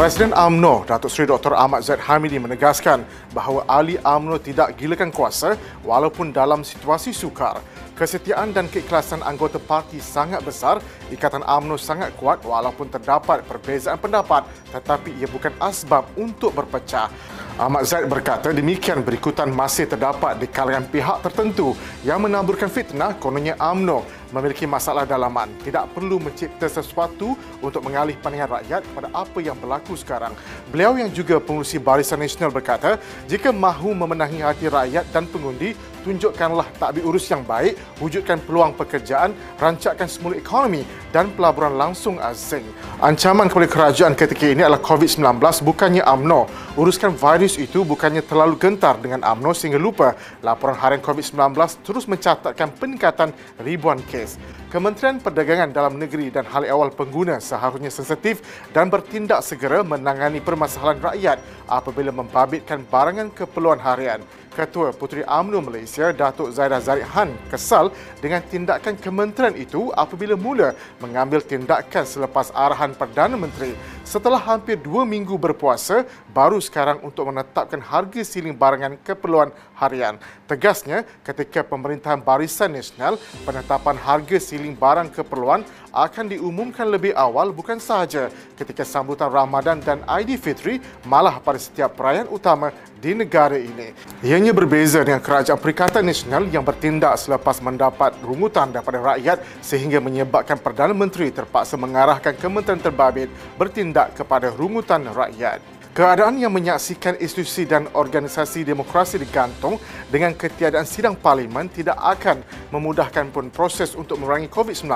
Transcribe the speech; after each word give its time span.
Presiden 0.00 0.32
AMNO 0.32 0.88
Datuk 0.88 1.12
Seri 1.12 1.28
Dr. 1.28 1.52
Ahmad 1.52 1.84
Zaid 1.84 2.00
Hamidi 2.00 2.40
menegaskan 2.40 3.04
bahawa 3.36 3.68
ahli 3.68 4.00
AMNO 4.00 4.40
tidak 4.40 4.72
gilakan 4.80 5.12
kuasa 5.12 5.60
walaupun 5.84 6.32
dalam 6.32 6.64
situasi 6.64 7.12
sukar. 7.12 7.60
Kesetiaan 8.00 8.56
dan 8.56 8.64
keikhlasan 8.72 9.20
anggota 9.20 9.60
parti 9.60 10.00
sangat 10.00 10.40
besar. 10.40 10.80
Ikatan 11.12 11.44
AMNO 11.44 11.76
sangat 11.76 12.16
kuat 12.16 12.40
walaupun 12.48 12.88
terdapat 12.88 13.44
perbezaan 13.44 14.00
pendapat 14.00 14.48
tetapi 14.72 15.20
ia 15.20 15.28
bukan 15.28 15.52
asbab 15.60 16.08
untuk 16.16 16.56
berpecah. 16.56 17.12
Ahmad 17.60 17.84
Zaid 17.84 18.08
berkata 18.08 18.56
demikian 18.56 19.04
berikutan 19.04 19.52
masih 19.52 19.84
terdapat 19.84 20.40
di 20.40 20.48
kalangan 20.48 20.88
pihak 20.88 21.20
tertentu 21.20 21.76
yang 22.08 22.24
menaburkan 22.24 22.72
fitnah 22.72 23.20
kononnya 23.20 23.52
AMNO 23.60 24.19
memiliki 24.30 24.66
masalah 24.66 25.06
dalaman. 25.06 25.50
Tidak 25.62 25.90
perlu 25.94 26.22
mencipta 26.22 26.66
sesuatu 26.66 27.34
untuk 27.60 27.82
mengalih 27.84 28.16
pandangan 28.18 28.62
rakyat 28.62 28.82
pada 28.94 29.08
apa 29.14 29.38
yang 29.42 29.54
berlaku 29.58 29.94
sekarang. 29.98 30.32
Beliau 30.70 30.96
yang 30.96 31.10
juga 31.10 31.38
pengurusi 31.38 31.76
Barisan 31.78 32.22
Nasional 32.22 32.54
berkata, 32.54 32.96
jika 33.26 33.50
mahu 33.50 33.94
memenangi 33.94 34.42
hati 34.42 34.66
rakyat 34.70 35.04
dan 35.10 35.26
pengundi, 35.28 35.74
tunjukkanlah 36.02 36.66
takbir 36.76 37.04
urus 37.04 37.28
yang 37.28 37.44
baik, 37.44 37.76
wujudkan 38.00 38.40
peluang 38.44 38.72
pekerjaan, 38.76 39.36
rancakkan 39.60 40.08
semula 40.08 40.36
ekonomi 40.36 40.82
dan 41.12 41.28
pelaburan 41.34 41.76
langsung 41.76 42.16
asing. 42.18 42.64
Ancaman 42.98 43.48
kepada 43.48 43.68
kerajaan 43.68 44.16
ketika 44.16 44.44
ini 44.48 44.64
adalah 44.64 44.80
COVID-19 44.80 45.40
bukannya 45.64 46.02
AMNO. 46.04 46.40
Uruskan 46.78 47.12
virus 47.14 47.60
itu 47.60 47.84
bukannya 47.84 48.24
terlalu 48.24 48.56
gentar 48.56 48.96
dengan 48.98 49.20
AMNO 49.22 49.52
sehingga 49.52 49.80
lupa 49.80 50.16
laporan 50.40 50.78
harian 50.78 51.02
COVID-19 51.04 51.56
terus 51.84 52.04
mencatatkan 52.08 52.72
peningkatan 52.76 53.34
ribuan 53.60 54.00
kes. 54.08 54.40
Kementerian 54.70 55.18
Perdagangan 55.18 55.74
Dalam 55.74 55.98
Negeri 55.98 56.30
dan 56.30 56.46
Hal 56.46 56.62
Ehwal 56.62 56.94
Pengguna 56.94 57.42
seharusnya 57.42 57.90
sensitif 57.90 58.38
dan 58.70 58.86
bertindak 58.86 59.42
segera 59.42 59.82
menangani 59.82 60.38
permasalahan 60.38 61.10
rakyat 61.10 61.38
apabila 61.66 62.14
membabitkan 62.14 62.86
barangan 62.86 63.34
keperluan 63.34 63.82
harian. 63.82 64.22
Ketua 64.50 64.90
Puteri 64.90 65.22
UMNO 65.22 65.62
Malaysia, 65.62 66.10
Datuk 66.10 66.50
Zaidah 66.50 66.82
Zarif 66.82 67.06
Han, 67.14 67.30
kesal 67.48 67.94
dengan 68.18 68.42
tindakan 68.42 68.98
kementerian 68.98 69.54
itu 69.54 69.94
apabila 69.94 70.34
mula 70.34 70.74
mengambil 70.98 71.38
tindakan 71.38 72.02
selepas 72.02 72.50
arahan 72.50 72.92
Perdana 72.92 73.38
Menteri. 73.38 73.72
Setelah 74.10 74.42
hampir 74.42 74.74
dua 74.74 75.06
minggu 75.06 75.38
berpuasa, 75.38 76.02
baru 76.34 76.58
sekarang 76.58 76.98
untuk 77.06 77.30
menetapkan 77.30 77.78
harga 77.78 78.26
siling 78.26 78.58
barangan 78.58 78.98
keperluan 79.06 79.54
harian. 79.78 80.18
Tegasnya, 80.50 81.06
ketika 81.22 81.62
pemerintahan 81.62 82.18
Barisan 82.18 82.74
Nasional, 82.74 83.22
penetapan 83.46 83.94
harga 83.94 84.42
siling 84.42 84.74
barang 84.74 85.14
keperluan 85.14 85.62
akan 85.94 86.26
diumumkan 86.26 86.90
lebih 86.90 87.14
awal 87.14 87.54
bukan 87.54 87.78
sahaja 87.78 88.34
ketika 88.58 88.82
sambutan 88.82 89.30
Ramadan 89.30 89.78
dan 89.78 90.02
Aidilfitri, 90.10 90.82
malah 91.06 91.38
pada 91.38 91.62
setiap 91.62 91.94
perayaan 91.94 92.26
utama 92.34 92.74
di 93.00 93.16
negara 93.16 93.56
ini. 93.56 93.96
Ianya 94.20 94.52
berbeza 94.52 95.00
dengan 95.00 95.24
Kerajaan 95.24 95.56
Perikatan 95.56 96.04
Nasional 96.04 96.44
yang 96.52 96.60
bertindak 96.60 97.16
selepas 97.16 97.62
mendapat 97.64 98.12
rungutan 98.20 98.68
daripada 98.74 99.00
rakyat 99.14 99.40
sehingga 99.64 100.02
menyebabkan 100.04 100.60
Perdana 100.60 100.92
Menteri 100.92 101.32
terpaksa 101.32 101.80
mengarahkan 101.80 102.36
Kementerian 102.36 102.82
Terbabit 102.82 103.32
bertindak 103.56 103.99
kepada 104.16 104.48
rungutan 104.54 105.04
rakyat. 105.12 105.80
Keadaan 105.90 106.38
yang 106.38 106.54
menyaksikan 106.54 107.18
institusi 107.18 107.66
dan 107.66 107.90
organisasi 107.98 108.62
demokrasi 108.62 109.18
digantung 109.18 109.74
dengan 110.06 110.30
ketiadaan 110.38 110.86
sidang 110.86 111.18
parlimen 111.18 111.66
tidak 111.66 111.98
akan 111.98 112.46
memudahkan 112.70 113.26
pun 113.34 113.50
proses 113.50 113.98
untuk 113.98 114.22
memerangi 114.22 114.46
COVID-19 114.54 114.86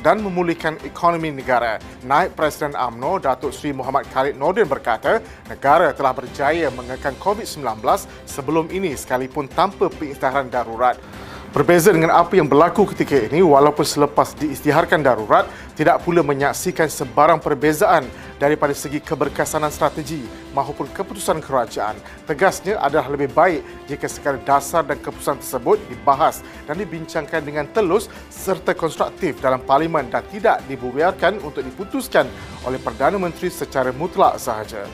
dan 0.00 0.24
memulihkan 0.24 0.80
ekonomi 0.88 1.36
negara. 1.36 1.76
Naib 2.08 2.32
Presiden 2.32 2.72
AMNO 2.72 3.20
Datuk 3.20 3.52
Seri 3.52 3.76
Muhammad 3.76 4.08
Khalid 4.08 4.40
Nordin 4.40 4.64
berkata, 4.64 5.20
negara 5.52 5.92
telah 5.92 6.16
berjaya 6.16 6.72
mengekang 6.72 7.14
COVID-19 7.20 7.84
sebelum 8.24 8.72
ini 8.72 8.96
sekalipun 8.96 9.52
tanpa 9.52 9.92
pengisytiharan 9.92 10.48
darurat. 10.48 10.96
Berbeza 11.52 11.92
dengan 11.92 12.16
apa 12.16 12.32
yang 12.32 12.48
berlaku 12.48 12.88
ketika 12.96 13.28
ini, 13.28 13.44
walaupun 13.44 13.84
selepas 13.84 14.32
diisytiharkan 14.40 15.04
darurat, 15.04 15.44
tidak 15.76 16.00
pula 16.00 16.24
menyaksikan 16.24 16.88
sebarang 16.88 17.44
perbezaan 17.44 18.08
daripada 18.40 18.72
segi 18.72 19.04
keberkesanan 19.04 19.68
strategi 19.68 20.24
maupun 20.56 20.88
keputusan 20.88 21.44
kerajaan. 21.44 22.00
Tegasnya 22.24 22.80
adalah 22.80 23.12
lebih 23.12 23.36
baik 23.36 23.60
jika 23.84 24.08
sekadar 24.08 24.40
dasar 24.48 24.80
dan 24.80 24.96
keputusan 24.96 25.44
tersebut 25.44 25.76
dibahas 25.92 26.40
dan 26.64 26.80
dibincangkan 26.80 27.44
dengan 27.44 27.68
telus 27.68 28.08
serta 28.32 28.72
konstruktif 28.72 29.36
dalam 29.44 29.60
parlimen 29.60 30.08
dan 30.08 30.24
tidak 30.32 30.64
dibiarkan 30.64 31.36
untuk 31.44 31.60
diputuskan 31.68 32.32
oleh 32.64 32.80
Perdana 32.80 33.20
Menteri 33.20 33.52
secara 33.52 33.92
mutlak 33.92 34.40
sahaja. 34.40 34.88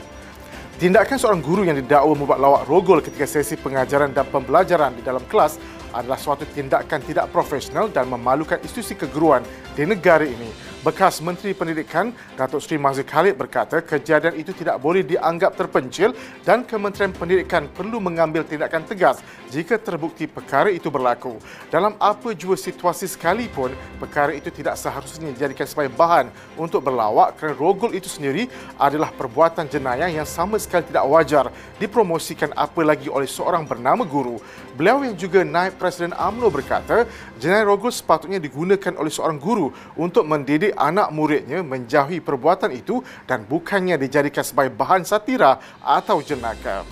Tindakan 0.75 1.15
seorang 1.19 1.39
guru 1.39 1.63
yang 1.63 1.79
didakwa 1.79 2.19
membuat 2.19 2.39
lawak 2.39 2.63
rogol 2.67 2.99
ketika 2.99 3.27
sesi 3.27 3.55
pengajaran 3.55 4.11
dan 4.11 4.27
pembelajaran 4.27 4.95
di 4.95 5.03
dalam 5.03 5.23
kelas 5.27 5.59
adalah 5.93 6.17
suatu 6.17 6.45
tindakan 6.49 7.01
tidak 7.03 7.31
profesional 7.33 7.89
dan 7.89 8.09
memalukan 8.09 8.61
institusi 8.61 8.93
keguruan 8.93 9.41
di 9.73 9.87
negara 9.87 10.25
ini. 10.27 10.69
Bekas 10.79 11.19
Menteri 11.19 11.51
Pendidikan 11.51 12.15
Datuk 12.39 12.63
Seri 12.63 12.79
Mazir 12.79 13.03
Khalid 13.03 13.35
berkata 13.35 13.83
kejadian 13.83 14.39
itu 14.39 14.55
tidak 14.55 14.79
boleh 14.79 15.03
dianggap 15.03 15.59
terpencil 15.59 16.15
dan 16.47 16.63
Kementerian 16.63 17.11
Pendidikan 17.11 17.67
perlu 17.67 17.99
mengambil 17.99 18.47
tindakan 18.47 18.87
tegas 18.87 19.19
jika 19.51 19.75
terbukti 19.75 20.23
perkara 20.23 20.71
itu 20.71 20.87
berlaku. 20.87 21.35
Dalam 21.67 21.99
apa 21.99 22.31
jua 22.31 22.55
situasi 22.55 23.11
sekalipun, 23.11 23.75
perkara 23.99 24.31
itu 24.31 24.47
tidak 24.55 24.79
seharusnya 24.79 25.35
dijadikan 25.35 25.67
sebagai 25.67 25.91
bahan 25.99 26.31
untuk 26.55 26.79
berlawak 26.79 27.35
kerana 27.35 27.59
rogol 27.59 27.91
itu 27.91 28.07
sendiri 28.07 28.47
adalah 28.79 29.11
perbuatan 29.11 29.67
jenayah 29.67 30.07
yang 30.07 30.23
sama 30.23 30.55
sekali 30.55 30.87
tidak 30.87 31.03
wajar 31.11 31.45
dipromosikan 31.75 32.55
apalagi 32.55 33.11
oleh 33.11 33.27
seorang 33.27 33.67
bernama 33.67 34.07
guru. 34.07 34.39
Beliau 34.79 35.03
yang 35.03 35.15
juga 35.19 35.43
naib 35.43 35.75
Presiden 35.79 36.11
AMNO 36.11 36.51
berkata, 36.51 37.07
jenayah 37.39 37.63
rogol 37.63 37.95
sepatutnya 37.95 38.37
digunakan 38.37 38.93
oleh 38.99 39.07
seorang 39.07 39.39
guru 39.39 39.71
untuk 39.95 40.27
mendidik 40.27 40.75
anak 40.75 41.09
muridnya 41.15 41.63
menjauhi 41.63 42.19
perbuatan 42.19 42.75
itu 42.75 42.99
dan 43.23 43.47
bukannya 43.47 43.95
dijadikan 43.95 44.43
sebagai 44.43 44.75
bahan 44.75 45.07
satira 45.07 45.57
atau 45.79 46.19
jenaka. 46.19 46.83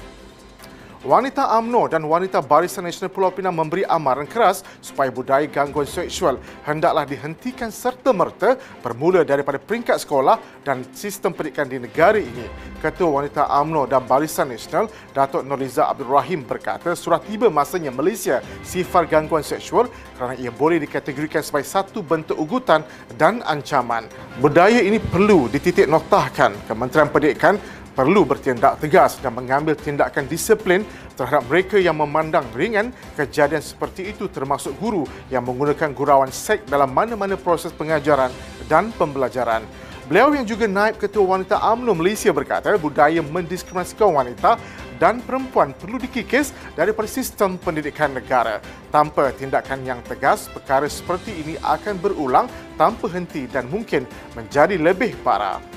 Wanita 1.05 1.53
AMNO 1.53 1.93
dan 1.93 2.01
wanita 2.09 2.41
Barisan 2.41 2.81
Nasional 2.81 3.13
Pulau 3.13 3.29
Pinang 3.29 3.53
memberi 3.53 3.85
amaran 3.85 4.25
keras 4.25 4.65
supaya 4.81 5.13
budaya 5.13 5.45
gangguan 5.45 5.85
seksual 5.85 6.41
hendaklah 6.65 7.05
dihentikan 7.05 7.69
serta-merta 7.69 8.57
bermula 8.81 9.21
daripada 9.21 9.61
peringkat 9.61 10.01
sekolah 10.01 10.41
dan 10.65 10.81
sistem 10.97 11.37
pendidikan 11.37 11.69
di 11.69 11.77
negara 11.77 12.17
ini. 12.17 12.49
Ketua 12.81 13.13
Wanita 13.13 13.45
AMNO 13.45 13.85
dan 13.85 14.09
Barisan 14.09 14.49
Nasional, 14.49 14.89
Datuk 15.13 15.45
Noriza 15.45 15.85
Abdul 15.85 16.09
Rahim 16.09 16.41
berkata 16.41 16.97
sudah 16.97 17.21
tiba 17.21 17.45
masanya 17.53 17.93
Malaysia 17.93 18.41
sifar 18.65 19.05
gangguan 19.05 19.45
seksual 19.45 19.93
kerana 20.17 20.33
ia 20.33 20.49
boleh 20.49 20.81
dikategorikan 20.81 21.45
sebagai 21.45 21.69
satu 21.69 22.01
bentuk 22.01 22.41
ugutan 22.41 22.81
dan 23.21 23.45
ancaman. 23.45 24.09
Budaya 24.41 24.81
ini 24.81 24.97
perlu 24.97 25.45
dititik 25.45 25.85
noktahkan 25.85 26.57
Kementerian 26.65 27.13
Pendidikan 27.13 27.61
perlu 27.97 28.29
bertindak 28.29 28.77
tegas 28.77 29.17
dan 29.17 29.33
mengambil 29.33 29.73
tindakan 29.73 30.29
disiplin 30.29 30.85
terhadap 31.17 31.49
mereka 31.49 31.81
yang 31.81 31.97
memandang 31.97 32.45
ringan 32.53 32.93
kejadian 33.17 33.65
seperti 33.65 34.13
itu 34.13 34.29
termasuk 34.29 34.77
guru 34.77 35.01
yang 35.33 35.41
menggunakan 35.41 35.97
gurauan 35.97 36.29
seks 36.29 36.69
dalam 36.69 36.93
mana-mana 36.93 37.33
proses 37.33 37.73
pengajaran 37.73 38.29
dan 38.69 38.93
pembelajaran. 38.93 39.65
Beliau 40.05 40.31
yang 40.31 40.47
juga 40.47 40.69
naib 40.69 41.01
ketua 41.01 41.35
wanita 41.35 41.59
AMNO 41.59 41.91
Malaysia 41.97 42.31
berkata 42.31 42.77
budaya 42.79 43.19
mendiskriminasikan 43.19 44.13
wanita 44.13 44.55
dan 45.01 45.19
perempuan 45.19 45.75
perlu 45.75 45.99
dikikis 45.99 46.55
daripada 46.79 47.11
sistem 47.11 47.59
pendidikan 47.59 48.15
negara. 48.15 48.63
Tanpa 48.87 49.35
tindakan 49.35 49.83
yang 49.83 49.99
tegas, 50.07 50.47
perkara 50.47 50.87
seperti 50.87 51.35
ini 51.43 51.59
akan 51.59 51.99
berulang 51.99 52.47
tanpa 52.79 53.11
henti 53.11 53.51
dan 53.51 53.67
mungkin 53.67 54.07
menjadi 54.31 54.79
lebih 54.79 55.11
parah. 55.27 55.76